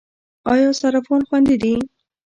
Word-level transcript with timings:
آیا 0.51 0.69
صرافان 0.79 1.21
خوندي 1.27 1.55
دي؟ 1.61 1.73